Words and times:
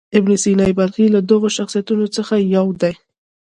ابن 0.17 0.31
سینا 0.43 0.65
بلخي 0.77 1.05
له 1.15 1.19
دغو 1.29 1.47
شخصیتونو 1.57 2.05
څخه 2.15 2.33
یو 2.55 2.67
دی. 2.81 2.93